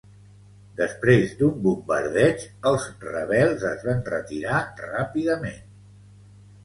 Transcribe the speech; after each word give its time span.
Després 0.77 1.35
d'un 1.41 1.59
bombardeig, 1.65 2.47
els 2.71 2.87
rebels 3.03 3.67
es 3.73 3.87
van 3.91 4.03
retirar 4.15 4.57
ràpidament. 4.85 5.61